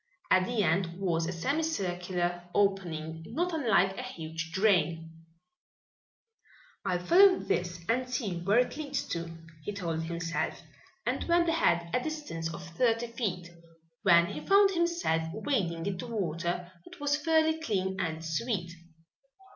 [0.31, 5.13] At the end was a semi circular opening, not unlike a huge drain.
[6.83, 9.31] "I'll follow this and see where it leads to,"
[9.63, 10.59] he told himself,
[11.05, 13.51] and went ahead a distance of thirty feet,
[14.01, 18.71] when he found himself wading into water that was fairly clean and sweet.